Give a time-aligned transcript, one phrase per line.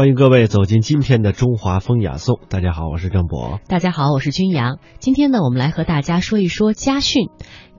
[0.00, 2.40] 欢迎各位走进今天的中华风雅颂。
[2.48, 3.60] 大家好，我是郑博。
[3.68, 4.78] 大家好，我是君阳。
[4.98, 7.28] 今天呢，我们来和大家说一说家训。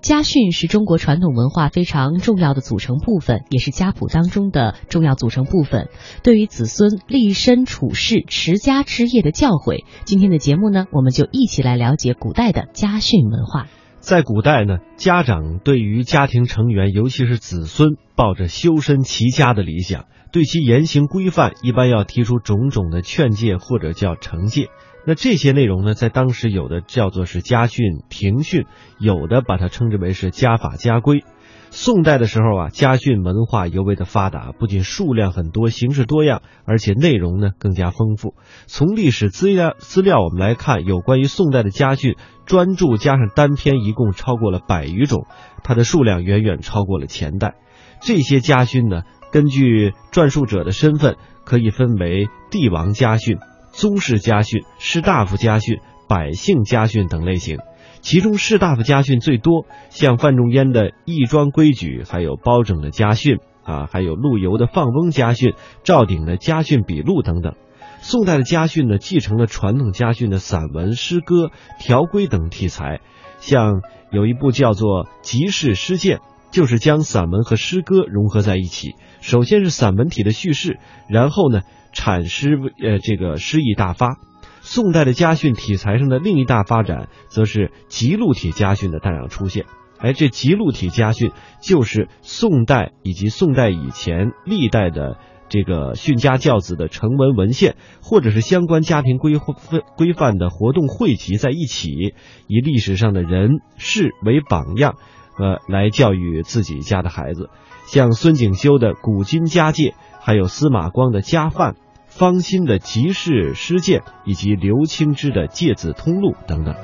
[0.03, 5.89] 家训是中国传统文化非常重要的组成部分，也是家谱当中的重要组成部分，
[6.21, 9.83] 对于子孙立身处世、持家之业的教诲。
[10.05, 13.65] 今天的节目呢，我们就一起来了解古代的家训文化。
[14.01, 20.05] 在古代呢，家长对于家庭成员，尤其是子孙，抱着修身齐家的理想。
[20.31, 24.69] 对其言行规范，一般要提出种种的劝诫或者叫惩戒。
[25.05, 28.65] 那这些内容呢，在当时有的叫做是家训、庭训，
[28.97, 31.23] 有的把它称之为是家法家规。
[31.71, 38.35] 宋代的时候啊，家训文化尤为的发达，不仅数量很多、形式多样，而且内容呢更加丰富。
[38.67, 45.25] 从历史资料资料我们来看，有关于宋代的家训，专著加上单篇，一共超过了百余种，
[45.63, 47.55] 它的数量远远超过了前代。
[48.01, 49.01] 这些家训呢。
[49.31, 53.37] 根据撰述者的身份，可以分为帝王家训、
[53.71, 57.59] 宗室家训、士大夫家训、百姓家训等类型。
[58.01, 65.51] 其中士大夫家训最多，像范仲淹的《义庄规矩》，还有包拯的家训啊，还有陆游的《放翁家训》、
[65.83, 67.53] 赵鼎的家训笔录等等。
[68.01, 72.99] 宋代的家训呢，继承了传统家训的散文、诗歌、条规等题材，
[73.39, 76.17] 像有一部叫做《集市诗鉴》。
[76.51, 78.95] 就是将散文和诗歌融合在一起。
[79.21, 81.61] 首先是散文体的叙事，然后呢，
[81.93, 84.17] 阐诗呃这个诗意大发。
[84.61, 89.65] 宋代的家训题材上的另一大发展，则是集录体家训的大量出现。
[89.99, 91.31] 哎，这集录体家训
[91.61, 95.17] 就是宋代以及宋代以前历代的
[95.49, 102.15] 这个训家教子的成文文献，或者是相关家庭规规规范的活动汇集在一起，
[102.47, 104.95] 以历史上的人事为榜样。
[105.37, 107.49] 呃，来教育自己家的孩子，
[107.87, 109.89] 像孙景修的《古今家戒》，
[110.19, 111.73] 还有司马光的《家范》，
[112.11, 116.75] 方心的《集市诗鉴》，以及刘清之的《诫子通录》等等。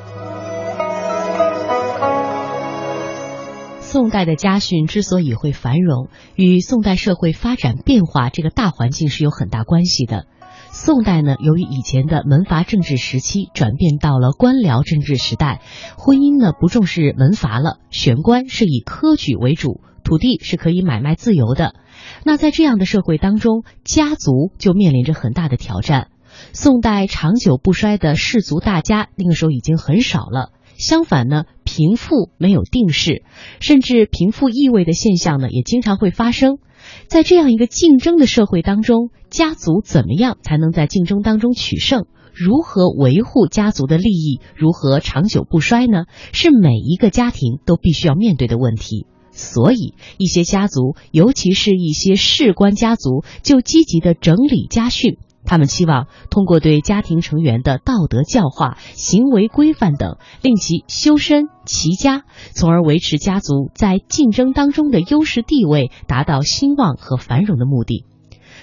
[3.81, 10.25] 宋代的家训之所以会繁荣，与宋代社会发展变化这个大环境是有很大关系的。
[10.71, 15.61] 宋代呢，由于以前的门阀政治时期转变到了官僚政治时代，
[15.97, 21.75] 婚姻呢不重视门阀了，选官是以科举为主，土地是可以买卖自由的。
[22.23, 26.09] 那在这样的社会当中，家族就面临着很大的挑战。
[26.53, 30.51] 宋代长久不衰的氏族大家，那个时候已经很少了。
[30.77, 33.23] 相反呢，贫富没有定势，
[33.59, 36.59] 甚至贫富异位的现象呢，也经常会发生。
[37.07, 42.05] 在这样一个竞争的社会当中，家族怎么样才能在竞争当中取胜？
[42.31, 44.39] 如何维护家族的利益？
[44.55, 46.03] 如何长久不衰呢？
[46.33, 49.07] 是每一个家庭都必须要面对的问题。
[49.37, 55.17] 所以，一些家族，尤其是一些士官家族，就积极的整理家训。
[55.45, 68.06] 他们希望通过对家庭成员的道德教化、行为规范等，令其修身齐家，从而维持家族在竞争当中的优势地位，达到兴旺和繁荣的目的。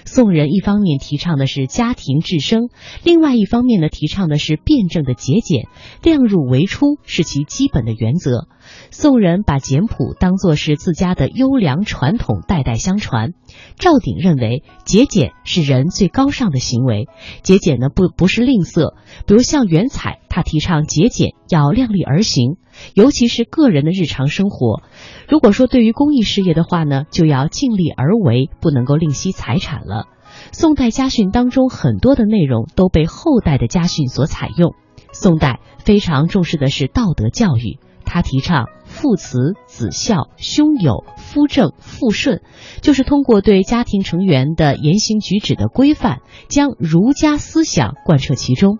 [0.05, 2.69] 宋人一方面提倡的是家庭治生，
[3.03, 5.67] 另外一方面呢，提倡的是辩证的节俭，
[6.03, 8.47] 量入为出是其基本的原则。
[8.91, 13.33] 宋人把简朴当作是自家的优良传统，代代相传。
[13.77, 17.07] 赵鼎认为节俭是人最高尚的行为，
[17.41, 18.93] 节俭呢不不是吝啬。
[19.25, 22.57] 比如像袁采，他提倡节俭要量力而行，
[22.93, 24.83] 尤其是个人的日常生活。
[25.27, 30.07] 如果说对于公益事业的话呢，就要尽力而为，不能够吝惜财产了。
[30.51, 34.75] 宋代家训当中很多的内容都被后代的家训所采用。
[35.13, 37.79] 宋代非常重视的是道德教育。
[38.03, 42.41] 他提倡父慈子孝、兄友夫正妇顺，
[42.81, 48.79] 就是通过对家庭成员的言行举止的规范，将儒家思想贯彻其中。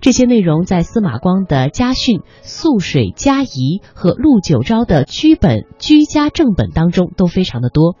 [0.00, 7.94] 这些内容在司马光的家训、素水家仪和陆九昭的居本居家正本当中都非常的多。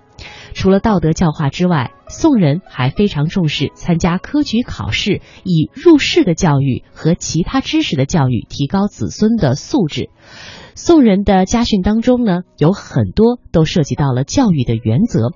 [0.54, 10.10] 除了道德教化之外，宋人还非常重视参加科举考试，以入仕的教育和其他知识的教育提高子孙的素质。
[10.74, 15.30] 宋人的家训当中呢，有很多都涉及到了教育的原则。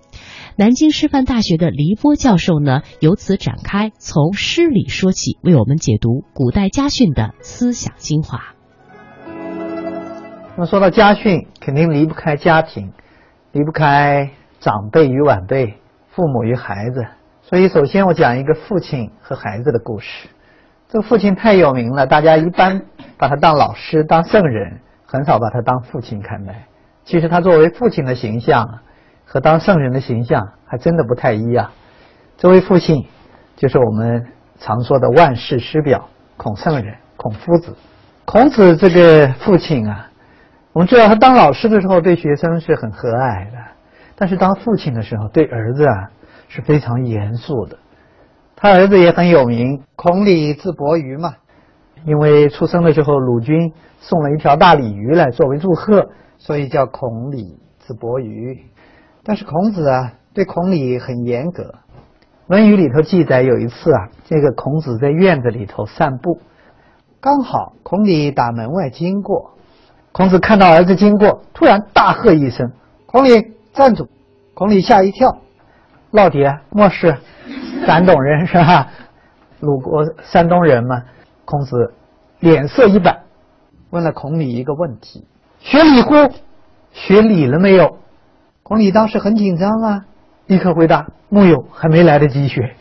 [0.56, 8.54] 南京师范大学的黎波教授呢，由此展开从诗里说起，为我们解读古代家训的思想精华。
[10.56, 12.92] 那么说到家训，肯定离不开家庭，
[13.52, 15.74] 离不开长辈与晚辈、
[16.08, 17.04] 父母与孩子。
[17.42, 20.28] 所以，首先我讲一个父亲和孩子的故事。
[20.88, 22.82] 这个父亲太有名了，大家一般
[23.18, 24.80] 把他当老师、当圣人。
[25.06, 26.66] 很少把他当父亲看待，
[27.04, 28.80] 其实他作为父亲的形象
[29.24, 31.70] 和当圣人的形象还真的不太一样。
[32.36, 33.06] 这位父亲
[33.56, 34.26] 就是我们
[34.58, 37.74] 常说的万世师表孔圣人孔夫子。
[38.24, 40.10] 孔子这个父亲啊，
[40.72, 43.58] 我们知道他当老师的时候对学生是很和蔼的，
[44.16, 46.10] 但是当父亲的时候对儿子啊
[46.48, 47.78] 是非常严肃的。
[48.56, 51.34] 他儿子也很有名，孔鲤字伯鱼嘛，
[52.06, 56.08] 因为出生的时候鲁军送了一条大鲤鱼来作为祝贺，
[56.38, 58.58] 所以叫孔鲤字伯鱼。
[59.24, 61.64] 但是孔子啊对孔鲤很严格，
[62.46, 66.38] 《论语》里头记载有一次啊，这个孔子在院子里头散步，
[67.20, 69.56] 刚好孔鲤打门外经过，
[70.12, 72.70] 孔子看到儿子经过，突然大喝一声
[73.06, 73.30] ：“孔鲤
[73.72, 74.06] 站住！”
[74.54, 75.38] 孔鲤吓一跳，
[76.12, 77.16] 老爹莫事。
[77.84, 78.86] 山东人是吧？
[79.58, 81.02] 鲁国山东人嘛。
[81.46, 81.94] 孔子
[82.40, 83.20] 脸色一板，
[83.90, 85.24] 问了孔鲤一个问题
[85.60, 86.12] ：“学礼乎？
[86.92, 87.98] 学礼了没有？”
[88.64, 90.04] 孔鲤当时很紧张啊，
[90.46, 92.74] 立刻回答：“木有，还没来得及学。”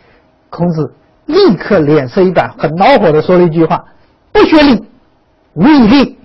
[0.50, 0.96] 孔子
[1.28, 3.86] 立刻脸色一板，很恼火的说了一句话
[4.34, 4.84] ：“不学礼，
[5.54, 6.18] 无以立。”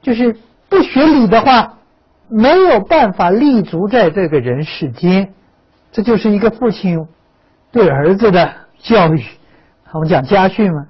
[0.00, 0.36] 就是
[0.68, 1.78] 不学礼的话，
[2.28, 5.34] 没有办法立足在这个人世间。
[5.90, 7.08] 这就是一个父亲。
[7.72, 9.24] 对儿子的教育，
[9.92, 10.86] 我们讲家训嘛。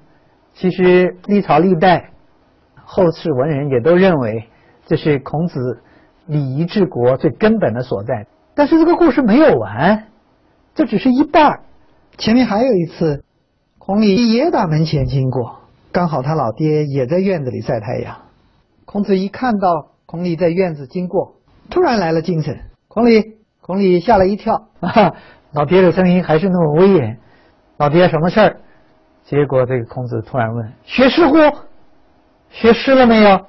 [0.53, 2.11] 其实历朝历代
[2.75, 4.45] 后世文人也都认为
[4.85, 5.81] 这是孔子
[6.25, 8.27] 礼仪治国最根本的所在。
[8.53, 10.07] 但是这个故事没有完，
[10.75, 11.61] 这只是一半
[12.17, 13.23] 前面还有一次，
[13.77, 15.59] 孔鲤也打门前经过，
[15.91, 18.17] 刚好他老爹也在院子里晒太阳。
[18.85, 21.35] 孔子一看到孔鲤在院子经过，
[21.69, 22.59] 突然来了精神。
[22.89, 25.15] 孔鲤，孔鲤吓了一跳啊。
[25.53, 27.17] 老爹的声音还是那么威严。
[27.77, 28.57] 老爹，什么事儿？
[29.25, 31.35] 结果这个孔子突然问：“学诗乎？
[32.49, 33.45] 学诗了没有？”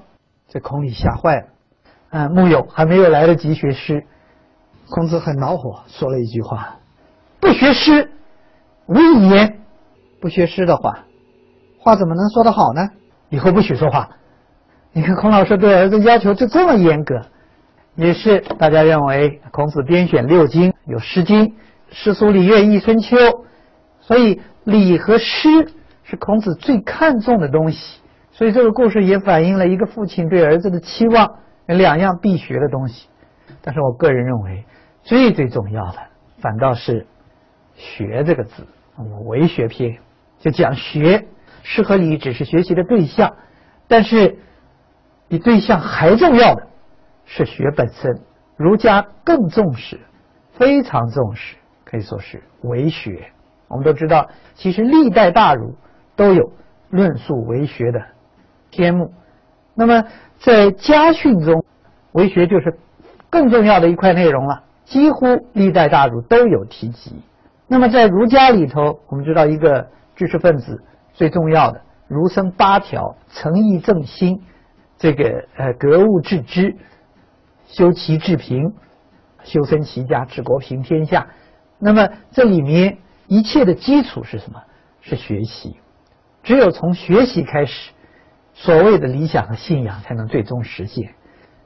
[0.49, 1.47] 这孔鲤吓坏了。
[2.11, 4.05] 啊，木有，还没有来得及学诗。
[4.91, 6.77] 孔子很恼火，说了一句话
[7.41, 8.11] ：“不学诗，
[8.87, 9.59] 无以言。
[10.21, 11.05] 不学诗的话，
[11.79, 12.91] 话怎么能说得好呢？
[13.31, 14.11] 以后不许说话。”
[14.95, 17.23] 你看孔老师对儿子要求就这么严格，
[17.97, 21.47] 也是大家认为孔子编选六经，有《诗经》。
[21.91, 23.17] 诗书礼乐易春秋，
[24.03, 25.49] 所以礼和诗
[26.05, 28.01] 是孔子最看重的东西。
[28.33, 33.09] 所以这个故事也反映了一个父亲对儿子的期望，两样必学的东西。
[33.63, 34.65] 但是我个人认为，
[35.03, 35.99] 最最重要的
[36.41, 37.07] 反倒是
[37.77, 38.67] “学”这个字。
[38.97, 39.99] 我为学篇
[40.39, 41.27] 就讲学，
[41.63, 43.37] 诗和礼只是学习的对象，
[43.89, 44.39] 但是
[45.29, 46.67] 比对象还重要的
[47.25, 48.21] 是学本身。
[48.57, 50.01] 儒家更重视，
[50.53, 51.57] 非常重视。
[51.85, 53.32] 可以说是为学。
[53.73, 55.75] 我们都知道，其实历代大儒
[56.15, 56.53] 都有
[56.91, 58.03] 论述为学的
[58.71, 59.13] 篇目。
[59.75, 60.05] 那么
[60.39, 61.65] 在家训中，
[62.13, 62.79] 为学就是
[63.31, 67.23] 更重要的一块内容了，几乎历代大儒都有提及。
[67.67, 70.83] 那么在儒家里头，我们知道一个知识分子
[71.15, 74.43] 最重要的儒生八条：诚意正心，
[74.99, 75.25] 这个
[75.57, 76.77] 呃格物致知，
[77.65, 78.75] 修齐治平，
[79.45, 81.29] 修身齐家治国平天下。
[81.79, 82.99] 那么这里面
[83.33, 84.61] 一切的基础是什么？
[85.01, 85.79] 是学习。
[86.43, 87.91] 只有从学习开始，
[88.53, 91.15] 所谓的理想和信仰才能最终实现。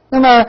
[0.09, 0.47] 那么，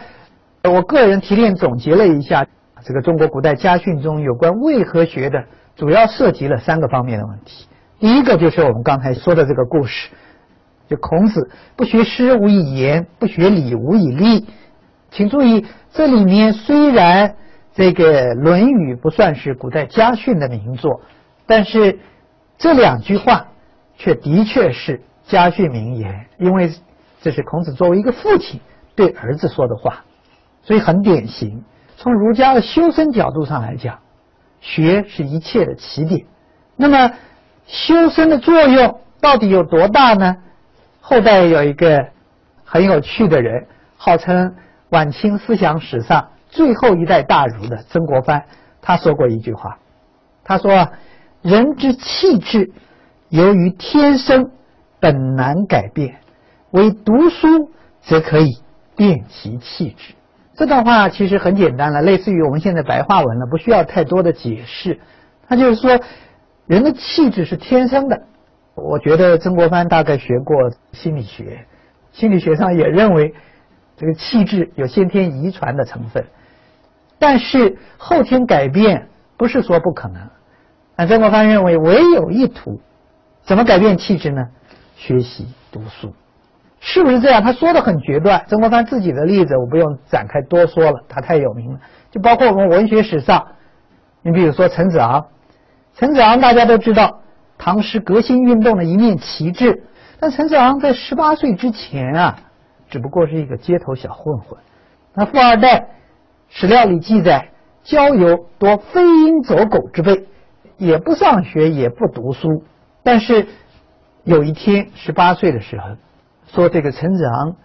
[0.71, 2.45] 我个人提炼总结了一下，
[2.83, 5.43] 这个中国古代家训中有关为何学的，
[5.75, 7.67] 主要涉及了三个方面的问题。
[7.97, 10.09] 第一个就是我们刚才说的这个故事，
[10.87, 14.45] 就孔子不学诗无以言，不学礼无以立。
[15.09, 17.37] 请注意，这里面虽然。
[17.77, 21.01] 这个《论语》不算是古代家训的名作，
[21.45, 21.99] 但是
[22.57, 23.49] 这两句话
[23.95, 26.71] 却的确是家训名言，因为
[27.21, 28.59] 这是孔子作为一个父亲
[28.95, 30.05] 对儿子说的话，
[30.63, 31.63] 所以很典型。
[31.97, 33.99] 从儒家的修身角度上来讲，
[34.59, 36.25] 学是一切的起点。
[36.75, 37.11] 那么
[37.67, 40.37] 修身的作用到底有多大呢？
[40.99, 42.07] 后代有一个
[42.63, 43.67] 很有趣的人，
[43.97, 44.55] 号称
[44.89, 46.29] 晚清思想史上。
[46.57, 48.45] 最后一代大儒的曾国藩，
[48.81, 49.77] 他说过一句话，
[50.43, 50.89] 他说
[51.43, 52.71] ：“人之气质，
[53.29, 54.49] 由于天生，
[54.99, 56.15] 本难改变；
[56.71, 57.69] 唯读书，
[58.01, 58.57] 则可以
[58.95, 60.15] 变其气质。”
[60.57, 64.99] 这段话其实很简单了，类似于我们现在白话文了，不需要太多的解释。
[65.47, 65.99] 他就是说，
[66.65, 68.23] 人的气质是天生的。
[68.73, 71.67] 我觉得曾国藩大概学过心理学，
[72.13, 73.35] 心理学上也认为
[73.95, 76.25] 这个气质有先天遗传的成分。
[77.19, 80.21] 但是后天改变不是说不可能，
[80.95, 82.79] 啊，曾国藩认为唯有一途，
[83.43, 84.41] 怎么改变气质呢？
[84.95, 86.13] 学习读书，
[86.79, 87.41] 是不是这样？
[87.43, 88.43] 他说的很决断。
[88.47, 91.79] 曾国藩自己的例子我不用展开多说了，他太有名了。
[92.09, 93.47] 就包括我们文学史上，
[94.21, 95.27] 你比如说陈子昂，
[95.95, 97.19] 陈子昂大家都知道，
[97.57, 99.83] 唐诗革新运动的一面旗帜。
[100.19, 102.39] 但陈子昂在十八岁之前啊，
[102.89, 104.59] 只不过是一个街头小混混。
[105.13, 105.87] 那富二代，
[106.59, 107.51] 史料里记载，
[107.83, 110.25] 交友多飞鹰走狗之辈，
[110.77, 112.63] 也不上学，也不读书。
[113.03, 113.45] 但是
[114.23, 115.97] 有一天，十八岁的时候，
[116.47, 117.57] 说这个陈子昂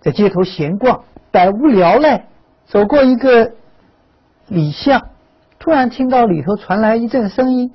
[0.00, 2.26] 在街头闲逛，百无聊赖，
[2.66, 3.52] 走过一个
[4.46, 5.08] 里巷，
[5.58, 7.72] 突然听到里头传来一阵声音。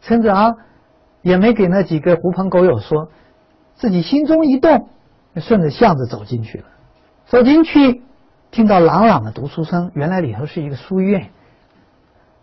[0.00, 0.56] 陈子昂
[1.20, 3.12] 也没给那几个狐朋狗友说，
[3.76, 4.88] 自己心中一动，
[5.36, 6.64] 顺着巷子走进去了。
[7.26, 8.02] 走进去。
[8.52, 11.30] 听到朗朗的读书声，原来里头是一个书院，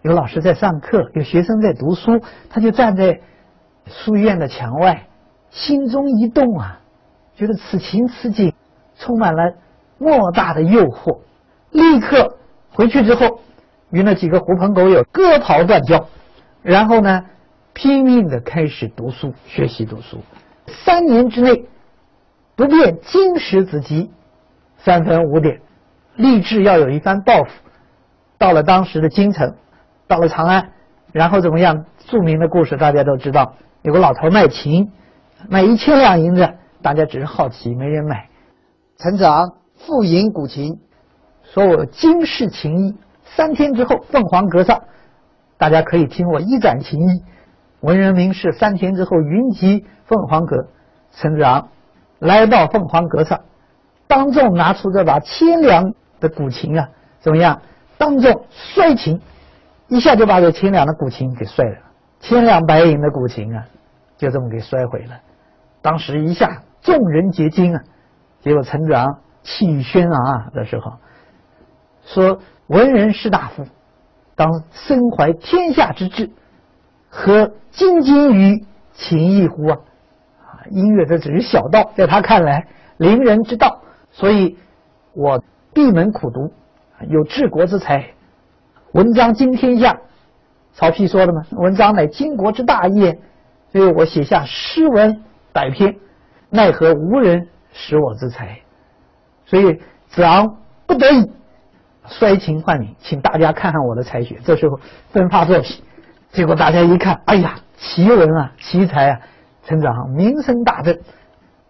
[0.02, 3.22] 有老师在上课，有学生在读书，他就站在
[3.86, 5.08] 书院的墙外，
[5.52, 6.80] 心中一动啊，
[7.36, 8.56] 觉得此情此景
[8.96, 9.54] 充满了
[10.00, 11.20] 莫大的诱惑，
[11.70, 12.38] 立刻
[12.72, 13.42] 回去之后，
[13.92, 16.08] 与那几个狐朋狗友割袍断交，
[16.64, 17.26] 然后呢，
[17.74, 20.18] 拼命的开始读书学习读书，
[20.66, 21.68] 三年之内
[22.56, 24.10] 不遍经史子集，
[24.78, 25.62] 三分五点。
[26.16, 27.50] 立志要有一番抱负，
[28.38, 29.56] 到了当时的京城，
[30.08, 30.72] 到了长安，
[31.12, 31.86] 然后怎么样？
[32.08, 34.92] 著名的故事大家都知道，有个老头卖琴，
[35.48, 36.50] 卖一千两银子，
[36.82, 38.30] 大家只是好奇，没人买。
[38.98, 40.80] 陈子昂复吟古琴，
[41.44, 44.84] 说我今世琴艺，三天之后凤凰阁上，
[45.58, 47.24] 大家可以听我一展琴艺。
[47.82, 50.68] 文人名士三天之后云集凤凰阁，
[51.12, 51.70] 陈子昂
[52.18, 53.42] 来到凤凰阁上，
[54.10, 55.94] 当众拿出这把千两。
[56.22, 56.90] 的古琴啊，
[57.22, 57.62] 怎么样？
[57.98, 59.22] 当众摔琴，
[59.88, 61.78] 一下就把这千两的古琴给摔了，
[62.20, 63.64] 千两白银的古琴啊，
[64.18, 65.18] 就这么给摔毁了。
[65.82, 67.82] 当时一下众人皆惊啊。
[68.42, 70.92] 结果陈子昂气宇轩昂啊的时候，
[72.04, 73.66] 说：“文人士大夫，
[74.36, 76.30] 当身怀天下之志，
[77.08, 79.70] 何精精于琴艺乎？
[79.70, 79.80] 啊，
[80.70, 83.79] 音乐这只是小道，在他看来，凌人之道。
[84.20, 84.58] 所以，
[85.14, 86.52] 我。”闭门苦读，
[87.10, 88.14] 有治国之才，
[88.92, 90.02] 文章惊天下。
[90.74, 93.20] 曹丕说的嘛，文章乃经国之大业，
[93.72, 95.24] 所以我写下诗文
[95.54, 95.96] 百篇，
[96.50, 98.60] 奈何无人识我之才。
[99.46, 100.58] 所以子昂
[100.88, 101.32] 不得已
[102.08, 104.40] 摔琴换名，请大家看看我的才学。
[104.44, 104.80] 这时候
[105.12, 105.84] 分发作品，
[106.32, 109.20] 结果大家一看，哎呀，奇文啊，奇才啊！
[109.66, 111.00] 陈子昂名声大振，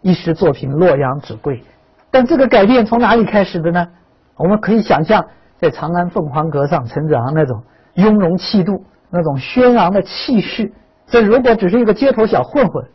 [0.02, 1.62] 一时作品洛阳纸贵。
[2.12, 3.88] 但这个改变从哪里开始的呢？
[4.36, 5.26] 我们可以想象，
[5.58, 7.64] 在长安凤凰阁上，陈子昂那种
[7.94, 10.72] 雍容气度、那种轩昂的气势，
[11.08, 12.86] 这如果只是一个街头小混混，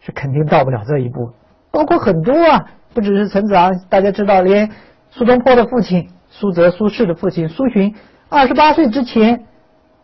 [0.00, 1.32] 是肯定到不了这一步。
[1.72, 4.70] 包括很多啊，不只是陈子昂，大家知道，连
[5.10, 7.94] 苏东坡的父亲苏辙、苏轼的父亲苏洵，
[8.28, 9.46] 二十八岁之前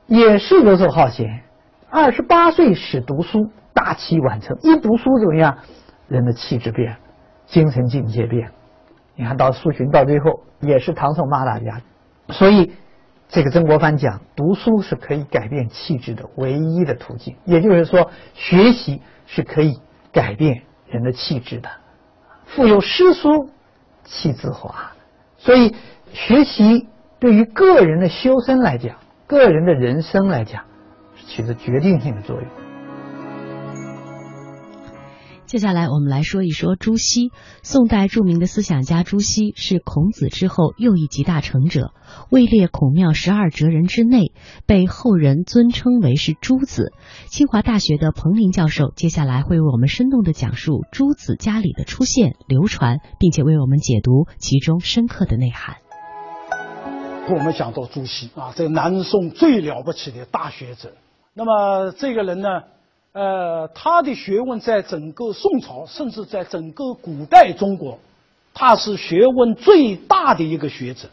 [0.06, 1.42] 也是游手好闲，
[1.90, 4.56] 二十八岁始读书，大器晚成。
[4.62, 5.58] 一读书怎么样？
[6.08, 6.96] 人的气质变了。
[7.46, 8.50] 精神境界变，
[9.16, 11.80] 你看到苏洵到最后也是唐宋八大家，
[12.28, 12.72] 所以
[13.28, 19.80] 这个曾国藩讲，读书是可以改变气质的唯一的途径，也就是说，学习是可以
[20.12, 21.68] 改变人的气质的。
[22.44, 23.48] 腹有诗书
[24.04, 24.92] 气自华，
[25.38, 25.74] 所以
[26.12, 26.86] 学习
[27.18, 28.96] 对于个人的修身来讲，
[29.26, 30.62] 个人的人生来讲，
[31.26, 32.65] 起着决定性的作用。
[35.46, 37.30] 接下来我们来说一说朱熹。
[37.62, 41.92] 宋代著名的思想家朱熹是孔子之后又一集大成者，
[42.30, 44.32] 位列孔庙十二哲人之内，
[44.66, 46.92] 被后人尊称为是朱子。
[47.28, 55.76] 清华大学的彭林教授接下来会为我们生动的讲述朱子家里的出现、流传，并且为我们解读其中深刻的内涵。
[57.28, 60.92] 我们讲到朱熹啊，这南宋最了不起的大学者。
[61.34, 62.48] 那么这个人呢？
[63.16, 67.98] 呃，他的学问在整个宋朝，甚至在整个古代中国，
[68.52, 71.08] 他是学问最大的一个学者，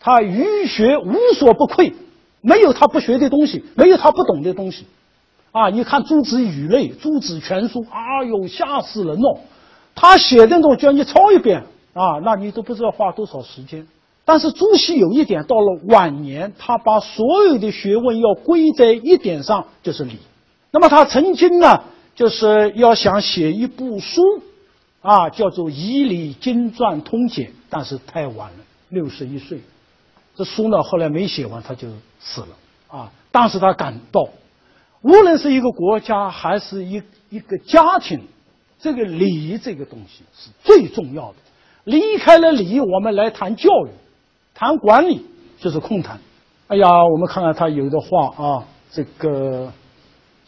[0.00, 1.92] 他于学无所不窥，
[2.40, 4.86] 没有他不学的东西，没有他不懂的东西。
[5.50, 9.40] 啊，你看《诸子语类》《诸子全书》，啊哟，吓死人了！
[9.94, 13.86] 他写的东西叫你抄一遍啊，那你都不知道花多少时间。
[14.24, 20.16] 但是朱熹有一点，到了晚年，他把所有的学问要归在一点上，就是礼。
[20.74, 24.22] 那么他曾经呢，就是要想写一部书，
[25.02, 29.60] 啊，叫做《仪礼经传通解》，但是太晚了，六十一岁，
[30.34, 31.88] 这书呢后来没写完，他就
[32.18, 32.48] 死了。
[32.88, 34.26] 啊，当时他感到，
[35.02, 38.22] 无论是一个国家还是一一个家庭，
[38.80, 41.34] 这个礼这个东西是最重要的。
[41.84, 43.90] 离开了礼，我们来谈教育，
[44.54, 45.26] 谈管理
[45.60, 46.18] 就是空谈。
[46.68, 49.70] 哎呀，我们看看他有的话啊，这个。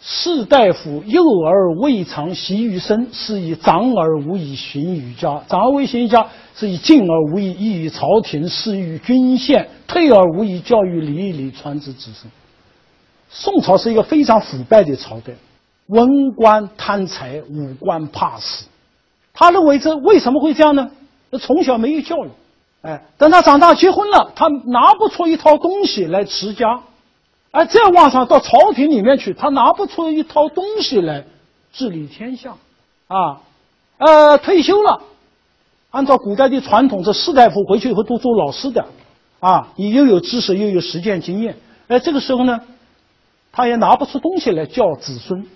[0.07, 12.31] 士大夫幼而未尝习于身，是以长而无以行于家；长而无以行于家，是以进而无以益于朝廷，事于君献；退而无以教育礼礼，传之子孙。
[13.31, 15.33] 宋朝是一个非常腐败的朝代，
[15.87, 18.67] 文官贪财，武官怕死。
[19.33, 20.91] 他认为这为什么会这样呢？
[21.31, 22.29] 那从小没有教育，
[22.83, 26.83] 哎，等他长大结婚了，他拿不出一套东西来持家。
[27.55, 31.25] 哎再往上到朝廷里面去，他拿不出一套东西来
[31.73, 32.57] 治理天下，
[33.07, 33.43] 啊，
[33.99, 35.03] 呃，退休了，
[35.93, 38.85] 按照古代的传统，这士大夫回去以后都做老师的，
[39.39, 41.57] 啊，你又有知识又有实践经验，
[41.87, 42.61] 哎，这个时候呢，
[43.53, 45.47] 他也拿不出东西来教子孙，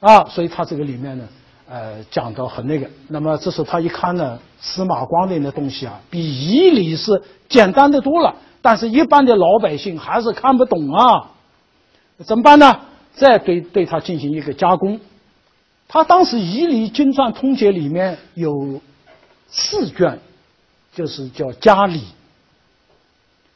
[0.00, 1.28] 啊，所以他这个里面呢，
[1.70, 2.90] 呃，讲的很那个。
[3.06, 8.34] 那么这时候他一看呢，司马光的那东西啊，比仪礼是简单的多了。
[8.66, 11.30] 但是，一般的老百姓还是看不懂啊，
[12.24, 12.80] 怎么办呢？
[13.14, 14.98] 再对对他进行一个加工。
[15.86, 18.80] 他当时《仪礼经传通解》里面有
[19.46, 20.18] 四卷，
[20.92, 22.02] 就是叫家礼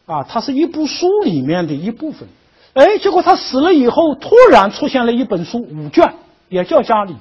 [0.07, 2.29] 啊，它是一部书里面的一部分。
[2.75, 6.15] 哎，结果他死了以后，突然出现了一本书五卷，
[6.49, 7.17] 也叫家礼。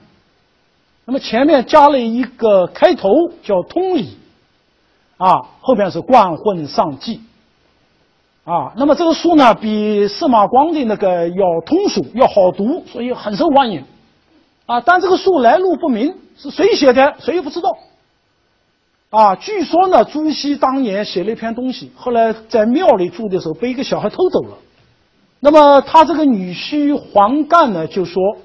[1.05, 3.09] 那么前面加了一个开头
[3.41, 4.15] 叫通礼
[5.17, 7.21] 啊，后边是冠混上记。
[8.49, 13.85] 啊，那么这个书呢，比司马光的那个要通俗，要好读，所以很受欢迎。
[14.65, 17.77] 啊，但这个书来路不明，是谁写的，谁也不知道。
[19.11, 24.57] 啊，据说呢，朱熹当年写了一篇东西，后来在庙里住的时候被一个小孩偷走了。
[25.39, 28.35] 那么他这个女婿黄干呢，就说：“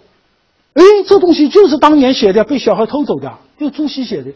[0.75, 4.31] 哎，这东西就是当年写的，被小孩偷走的，就朱熹写的。”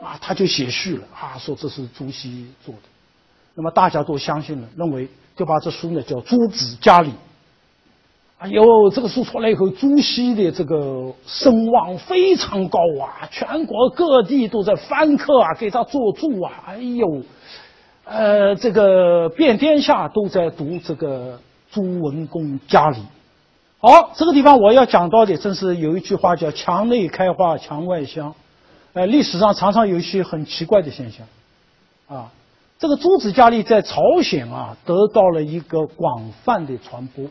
[0.00, 2.82] 啊，他就写序了，啊，说这是朱熹做的。
[3.56, 7.08] 那么大家都相信了，认为就把这书呢叫《朱子家礼》。
[8.38, 16.52] 哎呦，这个书出来以后，朱熹的这个声望非常高啊，全国各地都在翻刻啊，给他做注啊。
[16.66, 17.22] 哎呦，
[18.04, 21.40] 呃，这个遍天下都在读这个
[21.70, 22.98] 朱文公家礼。
[23.78, 28.34] 好，这个地方我要讲到的，正是有一句话叫“墙内开花墙外香”。
[28.92, 31.26] 呃，历史上常常有一些很奇怪的现象，
[32.06, 32.30] 啊。
[32.78, 37.24] 这个朱子家礼在朝鲜啊得到了一个广泛的传播，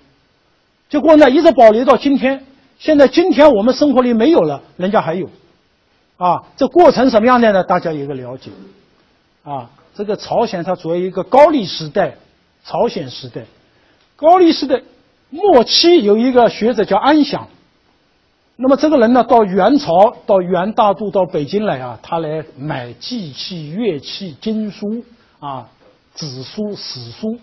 [0.90, 2.46] 结果呢一直保留到今天。
[2.80, 5.30] 现在今天我们生活里没有了，人家还有，
[6.18, 7.64] 啊，这过程什么样的呢？
[7.64, 8.52] 大家有个了解，
[9.44, 12.16] 啊，这个朝鲜它主要一个高丽时代，
[12.66, 13.44] 朝鲜时代，
[14.18, 14.82] 高丽时代
[15.30, 17.48] 末期有一个学者叫安享，
[18.58, 25.06] 那么这个人呢到元朝到元大都到北京来啊，他来买祭器、乐器、经书。
[25.46, 25.70] 啊，
[26.16, 27.38] 子书、史书，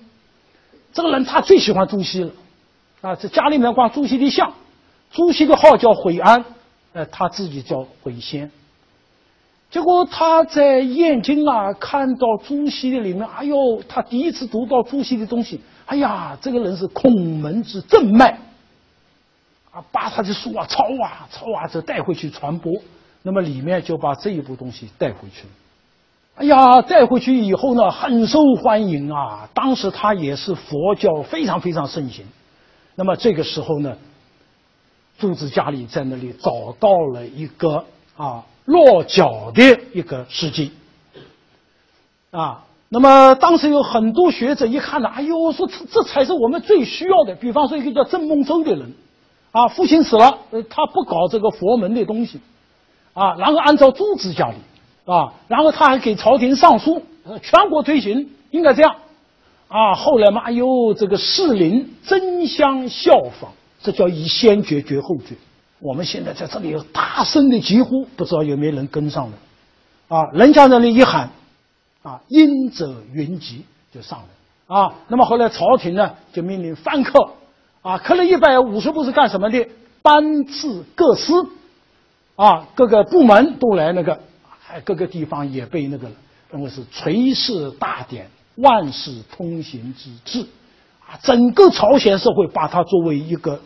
[0.92, 2.32] 这个人他最喜欢朱熹了，
[3.00, 4.52] 啊，在家里面挂朱熹的像，
[5.12, 6.44] 朱熹的号叫悔安，
[6.94, 8.50] 呃，他自己叫悔仙。
[9.70, 18.36] 结果他在燕京啊，看到朱熹的里面，哎呦，他第一次读到朱熹的东西，哎呀，这个人是孔门之正脉，
[19.70, 22.72] 啊，把他的书啊抄啊抄啊，就带回去传播，
[23.22, 25.50] 那么里面就把这一部东西带回去了。
[26.34, 29.50] 哎呀，带回去以后呢，很受欢迎啊！
[29.52, 32.24] 当时他也是佛教非常非常盛行。
[32.94, 33.98] 那么这个时候呢，
[35.18, 37.84] 朱子家里在那里找到了一个
[38.16, 40.72] 啊落脚的一个时机
[42.30, 42.64] 啊。
[42.88, 47.34] 那么当时有很多学者一看呢，哎呦，说这这才是我们最需要的。
[47.34, 48.94] 比方说一个叫郑孟周的人，
[49.50, 52.40] 啊，父亲死了，呃，他不搞这个佛门的东西，
[53.12, 54.56] 啊，然后按照朱子家里。
[55.04, 57.02] 啊，然后他还给朝廷上书，
[57.42, 58.96] 全国推行应该这样，
[59.66, 63.50] 啊，后来嘛，哎呦，这个士林争相效仿，
[63.82, 65.34] 这叫以先觉绝后觉。
[65.80, 71.30] 我们现在在这里大声的疾呼，不知道有没有人跟上来，啊，人家那里一喊，
[72.02, 77.30] 啊，应者云集就上来，啊，那么后来朝廷呢就命令翻刻，
[77.82, 79.66] 啊，刻了一百五十部是干什么的？
[80.02, 81.48] 班次各司，
[82.36, 84.20] 啊，各个部门都来那个。
[84.72, 86.08] 哎，各个地方也被那个
[86.50, 90.40] 认为是垂世大典、万世通行之治，
[91.06, 93.60] 啊，整个朝鲜社会把它作为一个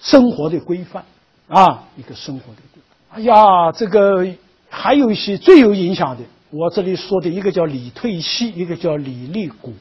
[0.00, 1.04] 生活的规范，
[1.48, 3.18] 啊，一个生活的规范。
[3.18, 4.26] 哎呀，这个
[4.70, 9.74] 还有一些最有影响的，我这里说的一个叫李退熹，一个叫李立谷。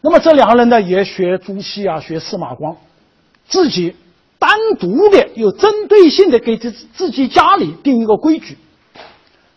[0.00, 2.76] 那么这两个人呢，也学朱熹啊，学司马光，
[3.46, 3.94] 自己
[4.40, 8.58] 单独的、有针对性的给自自己家里定一个规矩。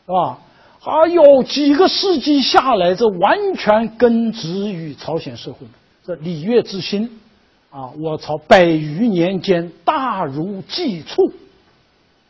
[0.06, 0.40] 是吧？
[0.86, 5.66] 哎呦，几个世纪下来，这完全根植于朝鲜社会。
[6.06, 7.22] 这礼乐之心，
[7.70, 11.32] 啊，我朝百余年间大如寄处，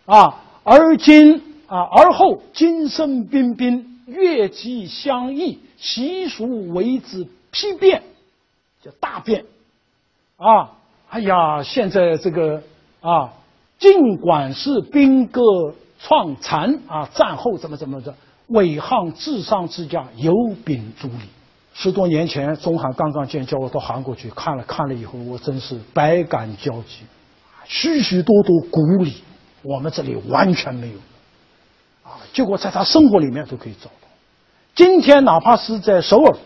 [0.05, 8.03] 啊，而今啊，而后今生彬彬，乐极相异，习俗为之批变，
[8.83, 9.45] 叫大变，
[10.38, 10.69] 啊，
[11.09, 12.62] 哎呀，现在这个
[13.01, 13.33] 啊，
[13.79, 15.41] 尽管是兵戈
[16.05, 18.13] 创残啊，战后怎么怎么着，
[18.47, 20.33] 伟汉至上之家有
[20.65, 21.29] 秉朱礼。
[21.73, 26.99] 十多年前，中韩刚刚建交，我到韩国去看了，看了以后，我真是百感交集，
[27.65, 29.23] 许许多多古礼，
[29.63, 30.97] 我们这里完全没有，
[32.03, 34.07] 啊，结果在他生活里面都可以找到。
[34.75, 36.37] 今天哪怕是在首尔，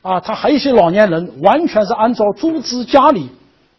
[0.00, 3.28] 啊，他还有一些老年人，完全是按照朱子家里。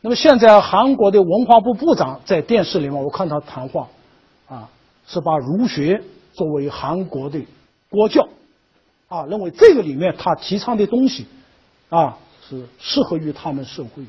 [0.02, 3.88] 那么现在韩国的文化部部长在电视里面，我看他谈话，
[5.08, 7.41] 是把儒学作为韩国的
[7.89, 8.28] 国教。
[9.08, 11.26] 啊，认为这个里面他提倡的东西，
[11.88, 12.17] 啊，
[12.48, 14.04] 是适合于他们社会。